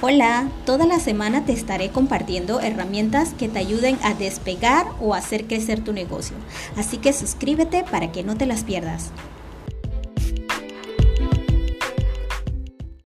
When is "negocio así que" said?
5.92-7.12